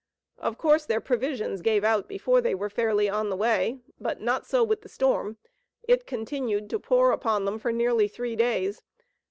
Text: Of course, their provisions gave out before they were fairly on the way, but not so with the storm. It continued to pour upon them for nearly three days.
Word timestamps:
Of 0.39 0.57
course, 0.57 0.87
their 0.87 0.99
provisions 0.99 1.61
gave 1.61 1.83
out 1.83 2.07
before 2.07 2.41
they 2.41 2.55
were 2.55 2.71
fairly 2.71 3.07
on 3.07 3.29
the 3.29 3.35
way, 3.37 3.81
but 3.99 4.19
not 4.19 4.47
so 4.47 4.63
with 4.63 4.81
the 4.81 4.89
storm. 4.89 5.37
It 5.83 6.07
continued 6.07 6.71
to 6.71 6.79
pour 6.79 7.11
upon 7.11 7.45
them 7.45 7.59
for 7.59 7.71
nearly 7.71 8.07
three 8.07 8.35
days. 8.35 8.81